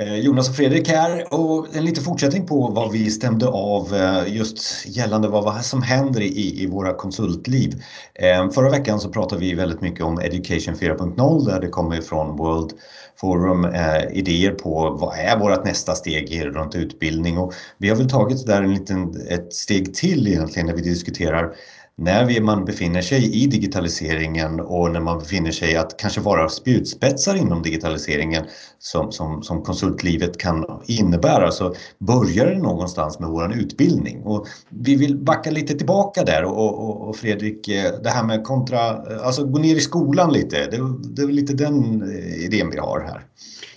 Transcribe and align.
Eh, 0.00 0.16
Jonas 0.16 0.48
och 0.48 0.56
Fredrik 0.56 0.88
här 0.88 1.34
och 1.34 1.76
en 1.76 1.84
liten 1.84 2.04
fortsättning 2.04 2.46
på 2.46 2.68
vad 2.68 2.92
vi 2.92 3.10
stämde 3.10 3.48
av 3.48 3.94
eh, 3.94 4.36
just 4.36 4.86
gällande 4.86 5.28
vad 5.28 5.64
som 5.64 5.82
händer 5.82 6.20
i, 6.20 6.62
i 6.62 6.66
våra 6.66 6.94
konsultliv. 6.94 7.82
Eh, 8.14 8.50
förra 8.50 8.70
veckan 8.70 9.00
så 9.00 9.08
pratade 9.08 9.40
vi 9.40 9.54
väldigt 9.54 9.80
mycket 9.80 10.04
om 10.04 10.18
Education 10.18 10.74
4.0 10.74 11.46
där 11.46 11.60
det 11.60 11.68
kommer 11.68 12.00
från 12.00 12.36
World 12.36 12.72
Forum 13.20 13.66
idéer 14.12 14.50
på 14.50 14.98
vad 15.00 15.18
är 15.18 15.38
vårt 15.38 15.64
nästa 15.64 15.94
steg 15.94 16.44
runt 16.44 16.74
utbildning 16.74 17.38
och 17.38 17.52
vi 17.78 17.88
har 17.88 17.96
väl 17.96 18.10
tagit 18.10 18.46
där 18.46 18.62
en 18.62 18.74
liten, 18.74 19.26
ett 19.28 19.54
steg 19.54 19.94
till 19.94 20.28
egentligen 20.28 20.66
när 20.66 20.74
vi 20.74 20.82
diskuterar 20.82 21.54
när 22.00 22.40
man 22.40 22.64
befinner 22.64 23.02
sig 23.02 23.42
i 23.42 23.46
digitaliseringen 23.46 24.60
och 24.60 24.90
när 24.90 25.00
man 25.00 25.18
befinner 25.18 25.50
sig 25.50 25.76
att 25.76 25.96
kanske 25.96 26.20
vara 26.20 26.48
spjutspetsar 26.48 27.34
inom 27.34 27.62
digitaliseringen 27.62 28.44
som, 28.78 29.12
som, 29.12 29.42
som 29.42 29.62
konsultlivet 29.62 30.38
kan 30.38 30.64
innebära 30.86 31.50
så 31.50 31.74
börjar 31.98 32.46
det 32.46 32.58
någonstans 32.58 33.18
med 33.18 33.28
vår 33.28 33.54
utbildning. 33.54 34.22
Och 34.22 34.46
vi 34.68 34.96
vill 34.96 35.16
backa 35.16 35.50
lite 35.50 35.74
tillbaka 35.74 36.24
där 36.24 36.44
och, 36.44 36.88
och, 36.88 37.08
och 37.08 37.16
Fredrik, 37.16 37.68
eh, 37.68 37.92
det 38.02 38.10
här 38.10 38.24
med 38.24 38.44
kontra, 38.44 38.78
alltså 39.24 39.44
gå 39.44 39.58
ner 39.58 39.76
i 39.76 39.80
skolan 39.80 40.32
lite, 40.32 40.56
det, 40.56 40.78
det 41.14 41.22
är 41.22 41.26
lite 41.26 41.52
den 41.52 42.02
eh, 42.02 42.44
idén 42.44 42.70
vi 42.70 42.78
har 42.78 43.00
här. 43.00 43.24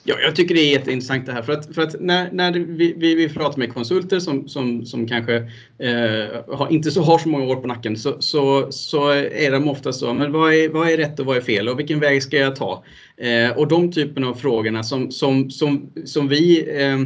Ja, 0.04 0.16
jag 0.20 0.36
tycker 0.36 0.56
det 0.56 0.62
är 0.62 0.72
jätteintressant 0.72 1.26
det 1.26 1.32
här. 1.32 1.42
För 1.42 1.54
att, 1.54 1.76
för 1.76 1.82
att 1.82 1.96
när, 2.00 2.32
när 2.32 2.52
vi, 2.52 2.94
vi, 2.98 3.16
vi 3.16 3.30
pratar 3.30 3.60
med 3.60 3.74
konsulter 3.74 4.20
som, 4.20 4.48
som, 4.48 4.86
som 4.86 5.08
kanske 5.08 5.36
eh, 5.78 6.56
har, 6.58 6.68
inte 6.72 6.92
så, 6.92 7.02
har 7.02 7.18
så 7.18 7.30
många 7.30 7.46
år 7.46 7.56
på 7.56 7.68
nacken 7.68 7.98
så, 7.98 8.22
så, 8.22 8.72
så 8.72 9.10
är 9.10 9.52
de 9.52 9.68
ofta 9.68 9.94
så, 9.94 10.14
men 10.14 10.32
vad 10.32 10.54
är, 10.54 10.70
vad 10.70 10.90
är 10.90 10.98
rätt 10.98 11.20
och 11.20 11.26
vad 11.26 11.38
är 11.38 11.42
fel 11.42 11.70
och 11.70 11.80
vilken 11.80 12.00
väg 12.00 12.24
ska 12.24 12.38
jag 12.38 12.56
ta? 12.56 12.84
Eh, 13.18 13.58
och 13.58 13.68
de 13.68 13.92
typen 13.92 14.24
av 14.24 14.34
frågorna 14.34 14.84
som, 14.84 15.12
som, 15.12 15.52
som, 15.52 15.92
som 16.06 16.28
vi 16.28 16.70
eh, 16.82 17.00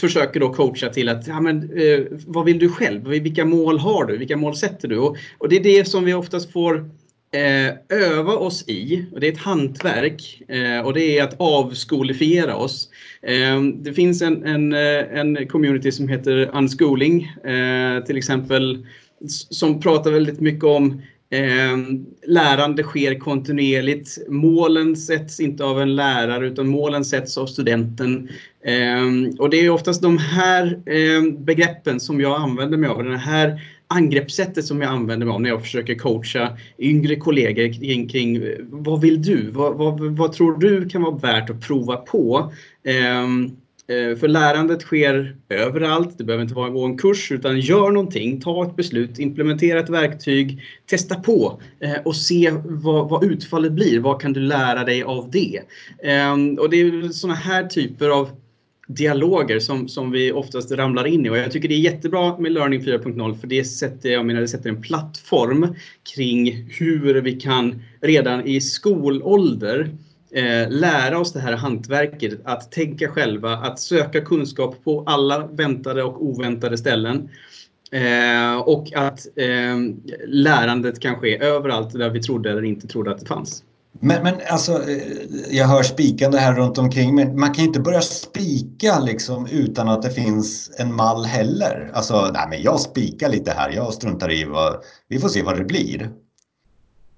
försöker 0.00 0.40
då 0.40 0.52
coacha 0.52 0.88
till 0.88 1.08
att, 1.08 1.26
ja, 1.26 1.40
men, 1.40 1.56
eh, 1.78 2.00
vad 2.26 2.44
vill 2.44 2.58
du 2.58 2.68
själv? 2.68 3.08
Vilka 3.08 3.44
mål 3.44 3.78
har 3.78 4.04
du? 4.04 4.16
Vilka 4.16 4.36
mål 4.36 4.56
sätter 4.56 4.88
du? 4.88 4.98
Och, 4.98 5.16
och 5.38 5.48
det 5.48 5.56
är 5.56 5.62
det 5.62 5.84
som 5.84 6.04
vi 6.04 6.14
oftast 6.14 6.52
får 6.52 6.90
eh, 7.32 7.98
öva 7.98 8.32
oss 8.32 8.64
i, 8.68 9.04
och 9.12 9.20
det 9.20 9.28
är 9.28 9.32
ett 9.32 9.38
hantverk, 9.38 10.42
eh, 10.48 10.80
och 10.80 10.94
det 10.94 11.18
är 11.18 11.24
att 11.24 11.40
avskolifiera 11.40 12.56
oss. 12.56 12.88
Eh, 13.22 13.62
det 13.62 13.92
finns 13.92 14.22
en, 14.22 14.44
en, 14.44 14.72
eh, 14.72 15.18
en 15.18 15.48
community 15.48 15.92
som 15.92 16.08
heter 16.08 16.50
Unschooling, 16.54 17.22
eh, 17.44 18.04
till 18.04 18.16
exempel, 18.16 18.86
som 19.28 19.80
pratar 19.80 20.10
väldigt 20.10 20.40
mycket 20.40 20.64
om 20.64 21.02
eh, 21.30 21.78
lärande 22.26 22.82
sker 22.82 23.18
kontinuerligt. 23.18 24.18
Målen 24.28 24.96
sätts 24.96 25.40
inte 25.40 25.64
av 25.64 25.80
en 25.80 25.96
lärare 25.96 26.46
utan 26.46 26.68
målen 26.68 27.04
sätts 27.04 27.38
av 27.38 27.46
studenten. 27.46 28.28
Och 29.38 29.50
det 29.50 29.56
är 29.56 29.70
oftast 29.70 30.02
de 30.02 30.18
här 30.18 30.80
begreppen 31.44 32.00
som 32.00 32.20
jag 32.20 32.40
använder 32.40 32.78
mig 32.78 32.90
av. 32.90 33.04
Den 33.04 33.18
här 33.18 33.60
angreppssättet 33.94 34.64
som 34.64 34.80
jag 34.80 34.90
använder 34.90 35.26
mig 35.26 35.34
av 35.34 35.40
när 35.40 35.50
jag 35.50 35.62
försöker 35.62 35.94
coacha 35.94 36.58
yngre 36.78 37.16
kollegor 37.16 37.72
kring, 37.72 38.08
kring 38.08 38.42
vad 38.60 39.00
vill 39.00 39.22
du? 39.22 39.50
Vad, 39.50 39.74
vad, 39.74 40.00
vad, 40.00 40.32
tror 40.32 40.58
du 40.58 40.88
kan 40.88 41.02
vara 41.02 41.16
värt 41.16 41.50
att 41.50 41.60
prova 41.60 41.96
på? 41.96 42.52
Um, 43.24 43.56
för 43.90 44.28
lärandet 44.28 44.82
sker 44.82 45.36
överallt. 45.48 46.18
Det 46.18 46.24
behöver 46.24 46.42
inte 46.42 46.54
vara 46.54 46.70
gå 46.70 46.84
en 46.84 46.98
kurs 46.98 47.32
utan 47.32 47.60
gör 47.60 47.90
någonting, 47.90 48.40
ta 48.40 48.66
ett 48.66 48.76
beslut, 48.76 49.18
implementera 49.18 49.80
ett 49.80 49.90
verktyg, 49.90 50.62
testa 50.86 51.14
på 51.14 51.60
eh, 51.80 52.02
och 52.04 52.16
se 52.16 52.52
vad, 52.64 53.08
vad, 53.08 53.24
utfallet 53.24 53.72
blir. 53.72 54.00
Vad 54.00 54.20
kan 54.20 54.32
du 54.32 54.40
lära 54.40 54.84
dig 54.84 55.02
av 55.02 55.30
det? 55.30 55.60
Ehm, 56.02 56.58
och 56.58 56.70
det 56.70 56.80
är 56.80 57.08
sådana 57.08 57.38
här 57.38 57.66
typer 57.66 58.08
av 58.08 58.30
dialoger 58.94 59.58
som, 59.60 59.88
som 59.88 60.10
vi 60.10 60.32
oftast 60.32 60.72
ramlar 60.72 61.06
in 61.06 61.26
i. 61.26 61.30
Och 61.30 61.38
jag 61.38 61.52
tycker 61.52 61.68
det 61.68 61.74
är 61.74 61.78
jättebra 61.78 62.38
med 62.38 62.52
Learning 62.52 62.80
4.0 62.80 63.40
för 63.40 63.46
det 63.46 63.64
sätter, 63.64 64.10
jag 64.10 64.26
menar, 64.26 64.40
det 64.40 64.48
sätter 64.48 64.68
en 64.70 64.82
plattform 64.82 65.74
kring 66.14 66.66
hur 66.78 67.20
vi 67.20 67.32
kan 67.32 67.82
redan 68.00 68.46
i 68.46 68.60
skolålder 68.60 69.90
eh, 70.30 70.70
lära 70.70 71.18
oss 71.18 71.32
det 71.32 71.40
här 71.40 71.56
hantverket 71.56 72.40
att 72.44 72.72
tänka 72.72 73.08
själva, 73.08 73.52
att 73.52 73.80
söka 73.80 74.20
kunskap 74.20 74.84
på 74.84 75.04
alla 75.06 75.46
väntade 75.46 76.02
och 76.02 76.24
oväntade 76.24 76.78
ställen. 76.78 77.28
Eh, 77.92 78.56
och 78.56 78.92
att 78.94 79.26
eh, 79.36 79.76
lärandet 80.26 81.00
kan 81.00 81.16
ske 81.16 81.42
överallt 81.42 81.92
där 81.92 82.10
vi 82.10 82.22
trodde 82.22 82.50
eller 82.50 82.64
inte 82.64 82.86
trodde 82.86 83.10
att 83.10 83.20
det 83.20 83.26
fanns. 83.26 83.64
Men, 83.92 84.22
men 84.22 84.34
alltså, 84.50 84.72
eh, 84.72 85.02
jag 85.50 85.66
hör 85.66 85.82
spikande 85.82 86.38
här 86.38 86.54
runt 86.54 86.78
omkring 86.78 87.14
men 87.14 87.40
man 87.40 87.54
kan 87.54 87.64
ju 87.64 87.68
inte 87.68 87.80
börja 87.80 88.00
spika 88.00 89.00
liksom 89.00 89.46
utan 89.46 89.88
att 89.88 90.02
det 90.02 90.10
finns 90.10 90.70
en 90.78 90.94
mall 90.94 91.24
heller. 91.24 91.90
Alltså, 91.94 92.30
nej 92.34 92.46
men 92.50 92.62
jag 92.62 92.80
spikar 92.80 93.28
lite 93.28 93.50
här, 93.50 93.70
jag 93.70 93.94
struntar 93.94 94.32
i 94.32 94.44
vad, 94.44 94.76
vi 95.08 95.18
får 95.18 95.28
se 95.28 95.42
vad 95.42 95.58
det 95.58 95.64
blir. 95.64 96.10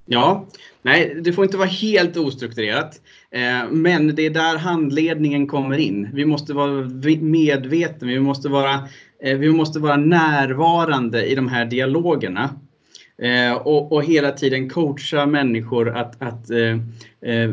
Ja, 0.06 0.47
nej 0.83 1.21
det 1.25 1.33
får 1.33 1.44
inte 1.44 1.56
vara 1.56 1.69
helt 1.69 2.16
ostrukturerat. 2.16 3.00
Eh, 3.31 3.71
men 3.71 4.15
det 4.15 4.27
är 4.27 4.31
där 4.31 4.59
handledningen 4.59 5.47
kommer 5.47 5.78
in. 5.78 6.09
Vi 6.12 6.25
måste 6.25 6.54
vara 6.54 6.89
medvetna, 7.21 8.06
vi 8.06 8.21
måste 8.21 8.49
vara, 8.49 8.89
eh, 9.22 9.37
vi 9.39 9.53
måste 9.53 9.78
vara 9.78 9.97
närvarande 9.97 11.27
i 11.27 11.34
de 11.34 11.49
här 11.49 11.65
dialogerna. 11.65 12.50
Eh, 13.22 13.53
och, 13.53 13.93
och, 13.93 14.05
hela 14.05 14.31
tiden 14.31 14.69
coacha 14.71 15.27
människor 15.27 15.97
att, 15.97 16.22
att 16.22 16.50
eh, 16.50 16.78
eh, 17.33 17.50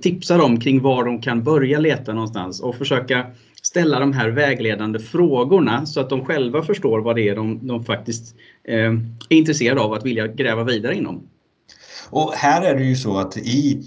tipsa 0.00 0.36
dem 0.36 0.60
kring 0.60 0.80
var 0.80 1.04
de 1.04 1.20
kan 1.20 1.42
börja 1.42 1.78
leta 1.78 2.12
någonstans 2.12 2.60
och 2.60 2.74
försöka 2.74 3.26
ställa 3.62 3.98
de 3.98 4.12
här 4.12 4.28
vägledande 4.28 4.98
frågorna 4.98 5.86
så 5.86 6.00
att 6.00 6.10
de 6.10 6.24
själva 6.24 6.62
förstår 6.62 7.00
vad 7.00 7.16
det 7.16 7.28
är 7.28 7.36
de, 7.36 7.66
de 7.66 7.84
faktiskt 7.84 8.34
eh, 8.64 8.92
är 9.28 9.36
intresserade 9.36 9.80
av 9.80 9.92
att 9.92 10.06
vilja 10.06 10.26
gräva 10.26 10.64
vidare 10.64 10.94
inom. 10.94 11.22
Och 12.10 12.32
här 12.34 12.62
är 12.62 12.74
det 12.74 12.84
ju 12.84 12.96
så 12.96 13.18
att 13.18 13.36
i 13.36 13.82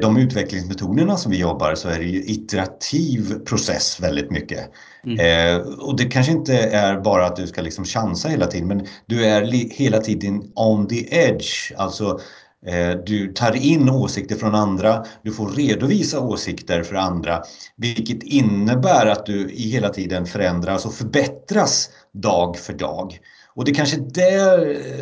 de 0.00 0.16
utvecklingsmetoderna 0.16 1.16
som 1.16 1.32
vi 1.32 1.38
jobbar 1.38 1.74
så 1.74 1.88
är 1.88 1.98
det 1.98 2.04
ju 2.04 2.24
iterativ 2.24 3.38
process 3.38 4.00
väldigt 4.00 4.30
mycket. 4.30 4.70
Mm. 5.04 5.18
Eh, 5.20 5.66
och 5.66 5.96
det 5.96 6.04
kanske 6.04 6.32
inte 6.32 6.54
är 6.58 7.00
bara 7.00 7.26
att 7.26 7.36
du 7.36 7.46
ska 7.46 7.62
liksom 7.62 7.84
chansa 7.84 8.28
hela 8.28 8.46
tiden 8.46 8.68
men 8.68 8.86
du 9.06 9.24
är 9.24 9.42
hela 9.72 9.98
tiden 9.98 10.52
on 10.54 10.88
the 10.88 11.14
edge. 11.14 11.72
Alltså 11.76 12.20
eh, 12.66 12.90
du 13.06 13.32
tar 13.32 13.56
in 13.56 13.90
åsikter 13.90 14.36
från 14.36 14.54
andra, 14.54 15.04
du 15.22 15.32
får 15.32 15.48
redovisa 15.48 16.20
åsikter 16.20 16.82
för 16.82 16.94
andra 16.94 17.42
vilket 17.76 18.22
innebär 18.22 19.06
att 19.06 19.26
du 19.26 19.48
hela 19.48 19.88
tiden 19.88 20.26
förändras 20.26 20.86
och 20.86 20.94
förbättras 20.94 21.90
dag 22.12 22.56
för 22.56 22.72
dag. 22.72 23.18
Och 23.60 23.66
det 23.66 23.72
är 23.72 23.74
kanske 23.74 23.96
det 23.96 24.34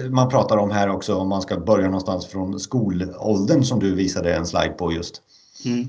eh, 0.04 0.10
man 0.10 0.28
pratar 0.28 0.56
om 0.56 0.70
här 0.70 0.88
också 0.88 1.14
om 1.14 1.28
man 1.28 1.42
ska 1.42 1.60
börja 1.60 1.86
någonstans 1.86 2.26
från 2.26 2.60
skolåldern 2.60 3.62
som 3.64 3.80
du 3.80 3.94
visade 3.94 4.34
en 4.34 4.46
slide 4.46 4.74
på 4.78 4.92
just. 4.92 5.22
Mm. 5.64 5.88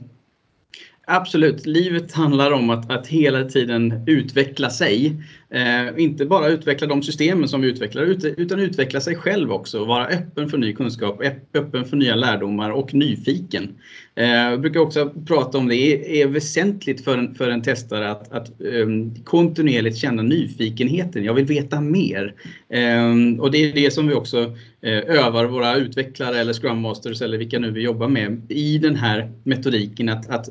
Absolut, 1.07 1.65
livet 1.65 2.11
handlar 2.11 2.51
om 2.51 2.69
att, 2.69 2.91
att 2.91 3.07
hela 3.07 3.43
tiden 3.43 4.03
utveckla 4.07 4.69
sig. 4.69 5.21
Eh, 5.49 6.03
inte 6.03 6.25
bara 6.25 6.47
utveckla 6.47 6.87
de 6.87 7.03
systemen 7.03 7.49
som 7.49 7.61
vi 7.61 7.67
utvecklar 7.67 8.03
utan 8.37 8.59
utveckla 8.59 9.01
sig 9.01 9.15
själv 9.15 9.51
också. 9.51 9.85
Vara 9.85 10.07
öppen 10.07 10.49
för 10.49 10.57
ny 10.57 10.73
kunskap, 10.73 11.21
öppen 11.53 11.85
för 11.85 11.97
nya 11.97 12.15
lärdomar 12.15 12.69
och 12.69 12.93
nyfiken. 12.93 13.75
Eh, 14.19 14.29
jag 14.29 14.61
brukar 14.61 14.79
också 14.79 15.09
prata 15.25 15.57
om 15.57 15.67
det, 15.67 15.75
det 15.75 16.21
är 16.21 16.27
väsentligt 16.27 17.03
för 17.03 17.17
en, 17.17 17.35
för 17.35 17.49
en 17.49 17.61
testare 17.61 18.11
att, 18.11 18.31
att 18.31 18.51
um, 18.59 19.15
kontinuerligt 19.23 19.97
känna 19.97 20.21
nyfikenheten. 20.21 21.23
Jag 21.23 21.33
vill 21.33 21.45
veta 21.45 21.81
mer. 21.81 22.33
Um, 22.69 23.39
och 23.39 23.51
det 23.51 23.57
är 23.57 23.73
det 23.73 23.91
som 23.91 24.07
vi 24.07 24.13
också 24.13 24.39
uh, 24.39 24.99
övar 25.07 25.45
våra 25.45 25.75
utvecklare 25.75 26.39
eller 26.39 26.53
Scrum 26.53 26.81
Masters 26.81 27.21
eller 27.21 27.37
vilka 27.37 27.59
nu 27.59 27.71
vi 27.71 27.81
jobbar 27.81 28.07
med 28.07 28.41
i 28.49 28.77
den 28.77 28.95
här 28.95 29.31
metodiken 29.43 30.09
att, 30.09 30.29
att, 30.29 30.49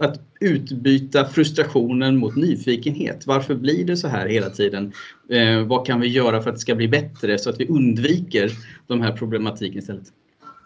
att 0.00 0.20
utbyta 0.40 1.24
frustrationen 1.24 2.16
mot 2.16 2.36
nyfikenhet. 2.36 3.26
Varför 3.26 3.54
blir 3.54 3.84
det 3.84 3.96
så 3.96 4.08
här 4.08 4.28
hela 4.28 4.50
tiden? 4.50 4.92
Uh, 5.32 5.62
vad 5.62 5.86
kan 5.86 6.00
vi 6.00 6.08
göra 6.08 6.42
för 6.42 6.50
att 6.50 6.56
det 6.56 6.60
ska 6.60 6.74
bli 6.74 6.88
bättre 6.88 7.38
så 7.38 7.50
att 7.50 7.60
vi 7.60 7.66
undviker 7.66 8.50
de 8.86 9.00
här 9.00 9.12
problematiken 9.12 9.78
istället? 9.78 10.12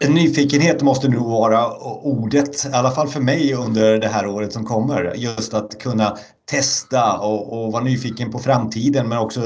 Nyfikenhet 0.09 0.81
måste 0.81 1.07
nog 1.07 1.29
vara 1.29 1.77
ordet, 2.03 2.65
i 2.65 2.73
alla 2.73 2.91
fall 2.91 3.07
för 3.07 3.19
mig 3.19 3.53
under 3.53 3.97
det 3.99 4.07
här 4.07 4.27
året 4.27 4.53
som 4.53 4.65
kommer. 4.65 5.13
Just 5.15 5.53
att 5.53 5.79
kunna 5.79 6.17
testa 6.51 7.17
och, 7.17 7.65
och 7.65 7.71
vara 7.71 7.83
nyfiken 7.83 8.31
på 8.31 8.39
framtiden 8.39 9.09
men 9.09 9.17
också 9.17 9.39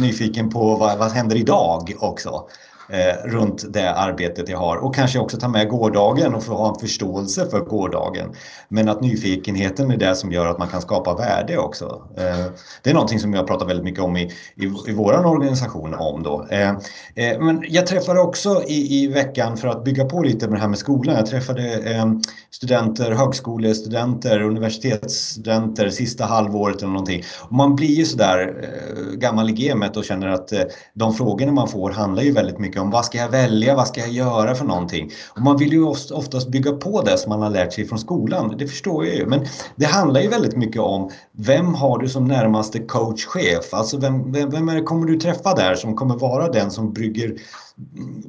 nyfiken 0.00 0.50
på 0.50 0.76
vad, 0.76 0.98
vad 0.98 1.10
händer 1.10 1.36
idag 1.36 1.92
också 2.00 2.48
eh, 2.88 3.28
runt 3.30 3.72
det 3.72 3.94
arbetet 3.94 4.48
jag 4.48 4.58
har 4.58 4.76
och 4.76 4.94
kanske 4.94 5.18
också 5.18 5.36
ta 5.36 5.48
med 5.48 5.68
gårdagen 5.68 6.34
och 6.34 6.44
få 6.44 6.54
ha 6.54 6.68
en 6.68 6.80
förståelse 6.80 7.46
för 7.50 7.60
gårdagen. 7.60 8.32
Men 8.68 8.88
att 8.88 9.00
nyfikenheten 9.00 9.90
är 9.90 9.96
det 9.96 10.14
som 10.14 10.32
gör 10.32 10.46
att 10.46 10.58
man 10.58 10.68
kan 10.68 10.80
skapa 10.80 11.14
värde 11.14 11.58
också. 11.58 12.02
Eh, 12.16 12.46
det 12.82 12.90
är 12.90 12.94
någonting 12.94 13.18
som 13.18 13.34
jag 13.34 13.46
pratar 13.46 13.66
väldigt 13.66 13.84
mycket 13.84 14.02
om 14.02 14.16
i, 14.16 14.22
i, 14.56 14.64
i 14.88 14.92
vår 14.92 15.26
organisation 15.26 15.94
om 15.94 16.22
då. 16.22 16.46
Eh, 16.50 16.70
eh, 17.14 17.40
men 17.40 17.64
jag 17.68 17.86
träffade 17.86 18.20
också 18.20 18.62
i, 18.66 19.02
i 19.02 19.06
veckan 19.06 19.56
för 19.56 19.68
att 19.68 19.84
bygga 19.84 20.04
på 20.04 20.22
lite 20.22 20.48
med 20.48 20.56
det 20.56 20.60
här 20.60 20.68
med 20.68 20.78
skolan. 20.78 21.16
Jag 21.16 21.26
träffade 21.26 21.74
eh, 21.74 22.06
studenter, 22.50 23.10
högskolestudenter, 23.10 24.40
universitetsstudenter 24.40 25.90
sista 25.90 26.24
halvåret 26.24 26.82
eller 26.82 26.92
någonting. 26.92 27.22
Och 27.40 27.52
man 27.52 27.76
blir 27.76 27.94
ju 27.94 28.04
sådär 28.04 28.54
eh, 28.62 29.12
gammal 29.12 29.50
i 29.50 29.52
gamet 29.52 29.96
och 29.96 30.04
känner 30.04 30.28
att 30.28 30.52
eh, 30.52 30.60
de 30.94 31.14
frågorna 31.14 31.52
man 31.52 31.68
får 31.68 31.90
handlar 31.90 32.22
ju 32.22 32.32
väldigt 32.32 32.58
mycket 32.58 32.73
om 32.80 32.90
vad 32.90 33.04
ska 33.04 33.18
jag 33.18 33.28
välja, 33.28 33.76
vad 33.76 33.88
ska 33.88 34.00
jag 34.00 34.10
göra 34.10 34.54
för 34.54 34.64
någonting? 34.64 35.10
Och 35.36 35.42
man 35.42 35.56
vill 35.56 35.72
ju 35.72 35.84
oftast 35.84 36.48
bygga 36.48 36.72
på 36.72 37.02
det 37.02 37.18
som 37.18 37.30
man 37.30 37.42
har 37.42 37.50
lärt 37.50 37.72
sig 37.72 37.88
från 37.88 37.98
skolan, 37.98 38.54
det 38.58 38.66
förstår 38.68 39.06
jag 39.06 39.16
ju. 39.16 39.26
Men 39.26 39.46
det 39.76 39.86
handlar 39.86 40.20
ju 40.20 40.28
väldigt 40.28 40.56
mycket 40.56 40.82
om 40.82 41.10
vem 41.32 41.74
har 41.74 41.98
du 41.98 42.08
som 42.08 42.24
närmaste 42.24 42.78
coachchef? 42.78 43.74
Alltså 43.74 43.98
vem, 43.98 44.32
vem, 44.32 44.50
vem 44.50 44.68
är 44.68 44.74
det, 44.74 44.82
kommer 44.82 45.06
du 45.06 45.16
träffa 45.16 45.54
där 45.54 45.74
som 45.74 45.96
kommer 45.96 46.14
vara 46.14 46.48
den 46.48 46.70
som 46.70 46.92
brygger, 46.92 47.34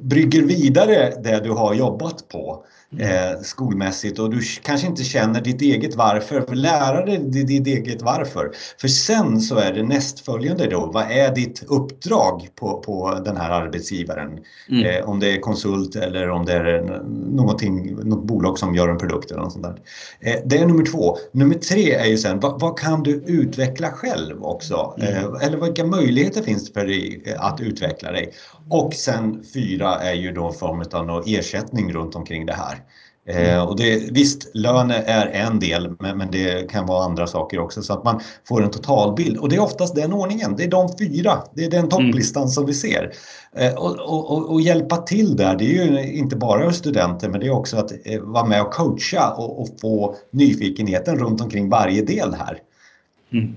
brygger 0.00 0.42
vidare 0.42 1.12
det 1.24 1.40
du 1.40 1.50
har 1.50 1.74
jobbat 1.74 2.28
på? 2.28 2.64
Eh, 2.98 3.40
skolmässigt 3.42 4.18
och 4.18 4.30
du 4.30 4.40
kanske 4.62 4.86
inte 4.86 5.04
känner 5.04 5.40
ditt 5.40 5.62
eget 5.62 5.94
varför. 5.94 6.54
Lära 6.54 7.04
dig 7.04 7.18
ditt 7.18 7.66
eget 7.66 8.02
varför. 8.02 8.50
För 8.80 8.88
sen 8.88 9.40
så 9.40 9.56
är 9.56 9.72
det 9.72 9.82
nästföljande 9.82 10.66
då. 10.66 10.90
Vad 10.94 11.10
är 11.10 11.34
ditt 11.34 11.62
uppdrag 11.68 12.48
på, 12.54 12.80
på 12.80 13.20
den 13.24 13.36
här 13.36 13.50
arbetsgivaren? 13.50 14.38
Mm. 14.70 14.84
Eh, 14.84 15.08
om 15.08 15.20
det 15.20 15.32
är 15.32 15.40
konsult 15.40 15.96
eller 15.96 16.30
om 16.30 16.44
det 16.44 16.52
är 16.52 17.02
någonting, 17.30 17.96
något 18.04 18.24
bolag 18.24 18.58
som 18.58 18.74
gör 18.74 18.88
en 18.88 18.98
produkt 18.98 19.30
eller 19.30 19.42
något 19.42 19.52
sånt 19.52 19.64
där. 19.64 19.76
Eh, 20.20 20.40
det 20.44 20.58
är 20.58 20.66
nummer 20.66 20.84
två. 20.84 21.16
Nummer 21.32 21.54
tre 21.54 21.94
är 21.94 22.06
ju 22.06 22.18
sen, 22.18 22.40
vad, 22.40 22.60
vad 22.60 22.78
kan 22.78 23.02
du 23.02 23.10
utveckla 23.26 23.90
själv 23.90 24.44
också? 24.44 24.94
Mm. 24.98 25.14
Eh, 25.14 25.46
eller 25.46 25.56
vilka 25.56 25.84
möjligheter 25.84 26.42
finns 26.42 26.66
det 26.66 26.80
för 26.80 26.86
dig 26.86 27.22
eh, 27.26 27.44
att 27.44 27.60
utveckla 27.60 28.12
dig? 28.12 28.32
Och 28.68 28.94
sen 28.94 29.42
fyra 29.54 29.94
är 29.94 30.14
ju 30.14 30.32
då 30.32 30.52
form 30.52 31.08
av 31.08 31.22
ersättning 31.26 31.92
runt 31.92 32.14
omkring 32.14 32.46
det 32.46 32.52
här. 32.52 32.75
Eh, 33.28 33.54
mm. 33.54 33.68
och 33.68 33.76
det, 33.76 34.12
visst, 34.12 34.50
lön 34.54 34.90
är 34.90 35.26
en 35.26 35.58
del, 35.58 35.96
men, 35.98 36.18
men, 36.18 36.30
det 36.30 36.70
kan 36.70 36.86
vara 36.86 37.04
andra 37.04 37.26
saker 37.26 37.58
också 37.58 37.82
så 37.82 37.92
att 37.92 38.04
man 38.04 38.20
får 38.48 38.62
en 38.62 38.70
totalbild. 38.70 39.36
Och 39.36 39.48
det 39.48 39.56
är 39.56 39.60
oftast 39.60 39.94
den 39.94 40.12
ordningen, 40.12 40.54
det 40.56 40.64
är 40.64 40.68
de 40.68 40.88
fyra, 40.98 41.42
det 41.54 41.64
är 41.64 41.70
den 41.70 41.88
topplistan 41.88 42.42
mm. 42.42 42.50
som 42.50 42.66
vi 42.66 42.74
ser. 42.74 43.12
Eh, 43.56 43.74
och, 43.74 43.96
och, 43.98 44.50
och, 44.50 44.60
hjälpa 44.60 44.96
till 44.96 45.36
där, 45.36 45.56
det 45.56 45.64
är 45.64 45.84
ju 45.84 46.12
inte 46.12 46.36
bara 46.36 46.72
studenter, 46.72 47.28
men 47.28 47.40
det 47.40 47.46
är 47.46 47.50
också 47.50 47.76
att 47.76 47.92
eh, 48.04 48.20
vara 48.20 48.44
med 48.44 48.62
och 48.62 48.72
coacha 48.72 49.30
och, 49.30 49.60
och, 49.60 49.68
få 49.80 50.16
nyfikenheten 50.30 51.18
runt 51.18 51.40
omkring 51.40 51.68
varje 51.68 52.02
del 52.02 52.34
här. 52.34 52.58
Mm. 53.32 53.56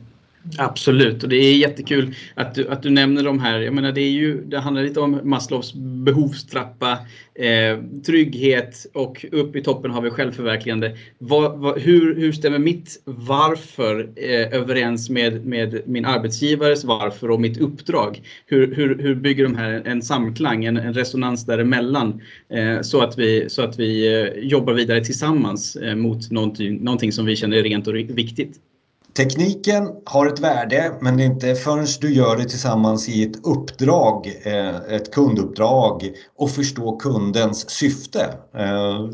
Absolut, 0.58 1.24
och 1.24 1.30
det 1.30 1.36
är 1.36 1.58
jättekul 1.58 2.16
att 2.36 2.56
du, 2.56 2.68
att 2.68 2.84
du 2.84 2.90
nämner 2.90 3.24
de 3.24 3.40
här. 3.40 3.60
Jag 3.60 3.74
menar, 3.74 3.92
det, 3.92 4.02
är 4.02 4.12
ju, 4.12 4.42
det 4.42 4.60
handlar 4.60 4.84
lite 4.84 5.00
om 5.00 5.20
Maslows 5.24 5.74
behovstrappa, 5.74 6.92
eh, 7.36 7.80
trygghet 8.06 8.86
och 8.94 9.26
upp 9.32 9.56
i 9.56 9.64
toppen 9.64 9.92
har 9.92 10.02
vi 10.02 10.10
självförverkligande. 10.10 10.98
Vad, 11.18 11.60
vad, 11.60 11.80
hur, 11.80 12.16
hur 12.16 12.32
stämmer 12.32 12.60
mitt 12.60 13.02
varför 13.06 14.10
eh, 14.16 14.54
överens 14.54 15.10
med, 15.10 15.46
med 15.46 15.82
min 15.86 16.06
arbetsgivares 16.06 16.84
varför 16.84 17.32
och 17.32 17.42
mitt 17.42 17.58
uppdrag? 17.58 18.22
Hur, 18.46 18.76
hur, 18.76 18.98
hur 18.98 19.16
bygger 19.16 19.44
de 19.44 19.56
här 19.56 19.82
en 19.86 20.02
samklang, 20.02 20.66
en, 20.66 20.78
en 20.78 20.94
resonans 20.94 21.46
däremellan 21.46 22.22
eh, 22.50 22.82
så 22.82 23.02
att 23.02 23.18
vi, 23.18 23.50
så 23.50 23.62
att 23.62 23.80
vi 23.80 24.22
eh, 24.22 24.44
jobbar 24.44 24.74
vidare 24.74 25.06
tillsammans 25.06 25.76
eh, 25.76 25.96
mot 25.96 26.32
någonting, 26.32 26.84
någonting 26.84 27.12
som 27.12 27.26
vi 27.26 27.36
känner 27.36 27.58
är 27.58 27.64
rent 27.64 27.88
och 27.88 27.96
viktigt? 27.96 28.60
Tekniken 29.14 29.90
har 30.06 30.28
ett 30.28 30.40
värde 30.40 30.94
men 31.02 31.18
det 31.18 31.24
är 31.24 31.26
inte 31.26 31.56
förrän 31.56 31.88
du 32.02 32.14
gör 32.14 32.38
det 32.38 32.44
tillsammans 32.44 33.10
i 33.10 33.24
ett 33.24 33.46
uppdrag, 33.46 34.28
eh, 34.44 34.76
ett 34.76 35.12
kunduppdrag 35.12 36.12
och 36.36 36.52
förstå 36.52 36.98
kundens 36.98 37.70
syfte. 37.70 38.22
Eh, 38.56 39.10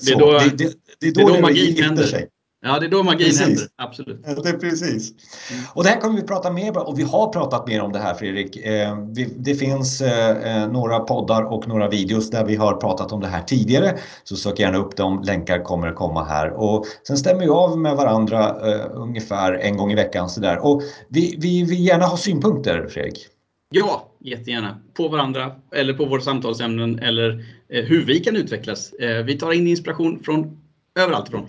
det 0.00 0.12
är 0.12 0.18
då, 0.18 0.32
det, 0.32 0.56
det, 0.58 0.72
det, 1.00 1.06
är 1.06 1.12
då, 1.12 1.28
det 1.28 1.34
är 1.34 1.36
då 1.36 1.40
magin 1.42 1.82
händer. 1.82 2.04
Sig. 2.04 2.28
Ja, 2.62 2.78
det 2.78 2.86
är 2.86 2.90
då 2.90 3.02
magin 3.02 3.26
precis. 3.26 3.40
händer. 3.40 3.64
Absolut. 3.76 4.20
Ja, 4.26 4.34
det 4.34 4.48
är 4.48 4.58
precis. 4.58 5.10
Mm. 5.50 5.64
Och 5.74 5.84
det 5.84 5.90
här 5.90 6.00
kommer 6.00 6.20
vi 6.20 6.26
prata 6.26 6.50
mer 6.50 6.78
om 6.78 6.86
och 6.86 6.98
vi 6.98 7.02
har 7.02 7.32
pratat 7.32 7.66
mer 7.66 7.82
om 7.82 7.92
det 7.92 7.98
här 7.98 8.14
Fredrik. 8.14 8.56
Eh, 8.56 8.96
det 9.36 9.54
finns 9.54 10.00
eh, 10.00 10.62
eh, 10.62 10.72
några 10.72 10.98
poddar 10.98 11.42
och 11.42 11.68
några 11.68 11.88
videos 11.88 12.30
där 12.30 12.44
vi 12.44 12.56
har 12.56 12.74
pratat 12.74 13.12
om 13.12 13.20
det 13.20 13.26
här 13.26 13.42
tidigare. 13.42 13.98
Så 14.24 14.36
sök 14.36 14.58
gärna 14.58 14.78
upp 14.78 14.96
dem, 14.96 15.22
länkar 15.22 15.64
kommer 15.64 15.92
komma 15.92 16.24
här. 16.24 16.50
Och 16.50 16.84
sen 17.06 17.16
stämmer 17.16 17.40
vi 17.40 17.48
av 17.48 17.78
med 17.78 17.96
varandra 17.96 18.50
ungefär 18.90 19.52
en 19.52 19.76
gång 19.76 19.92
i 19.92 19.94
veckan. 19.94 20.28
Så 20.28 20.40
där. 20.40 20.58
Och 20.58 20.82
vi, 21.08 21.36
vi 21.38 21.62
vill 21.62 21.86
gärna 21.86 22.04
ha 22.04 22.16
synpunkter 22.16 22.86
Fredrik. 22.90 23.26
Ja, 23.70 24.08
jättegärna. 24.20 24.80
På 24.94 25.08
varandra 25.08 25.52
eller 25.74 25.94
på 25.94 26.04
våra 26.04 26.20
samtalsämnen 26.20 26.98
eller 26.98 27.44
hur 27.68 28.04
vi 28.04 28.20
kan 28.20 28.36
utvecklas. 28.36 28.92
Vi 29.24 29.38
tar 29.38 29.52
in 29.52 29.66
inspiration 29.66 30.22
från 30.22 30.60
överallt 30.98 31.28
ifrån. 31.28 31.46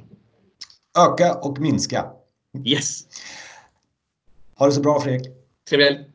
Öka 0.97 1.35
och 1.35 1.59
minska. 1.59 2.05
Yes. 2.65 3.01
Ha 4.55 4.65
det 4.65 4.71
så 4.71 4.81
bra 4.81 5.01
Fredrik. 5.01 5.27
Trevligt. 5.69 6.10